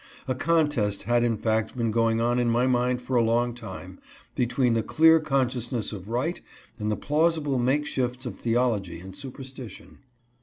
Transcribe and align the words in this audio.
A 0.27 0.33
contest 0.33 1.03
had 1.03 1.23
in 1.23 1.37
fact 1.37 1.77
been 1.77 1.91
going 1.91 2.19
on 2.19 2.39
in 2.39 2.49
my 2.49 2.65
mind 2.65 3.03
for 3.03 3.15
a 3.15 3.21
long 3.23 3.53
time, 3.53 3.99
between 4.33 4.73
the 4.73 4.81
clear 4.81 5.19
con 5.19 5.47
sciousness 5.47 5.93
of 5.93 6.09
right 6.09 6.41
and 6.79 6.91
the 6.91 6.95
plausible 6.97 7.59
make 7.59 7.85
shifts 7.85 8.25
of 8.25 8.35
theol 8.35 8.71
ogy 8.79 8.99
and 8.99 9.15
superstition. 9.15 9.99